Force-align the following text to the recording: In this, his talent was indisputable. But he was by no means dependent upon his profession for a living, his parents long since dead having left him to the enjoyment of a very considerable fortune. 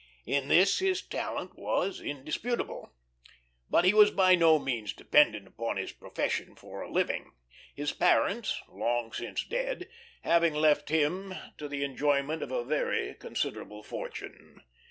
In 0.25 0.47
this, 0.47 0.79
his 0.79 1.03
talent 1.03 1.55
was 1.55 1.99
indisputable. 2.01 2.91
But 3.69 3.85
he 3.85 3.93
was 3.93 4.09
by 4.09 4.33
no 4.33 4.57
means 4.57 4.93
dependent 4.93 5.45
upon 5.47 5.77
his 5.77 5.91
profession 5.91 6.55
for 6.55 6.81
a 6.81 6.89
living, 6.89 7.33
his 7.75 7.91
parents 7.91 8.63
long 8.67 9.13
since 9.13 9.43
dead 9.45 9.87
having 10.23 10.55
left 10.55 10.89
him 10.89 11.35
to 11.59 11.67
the 11.67 11.83
enjoyment 11.83 12.41
of 12.41 12.49
a 12.51 12.65
very 12.65 13.13
considerable 13.13 13.83
fortune. 13.83 14.63